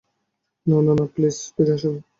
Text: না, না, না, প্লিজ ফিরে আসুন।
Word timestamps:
না, 0.67 0.77
না, 0.81 0.93
না, 0.95 1.05
প্লিজ 1.15 1.37
ফিরে 1.55 1.73
আসুন। 1.73 1.95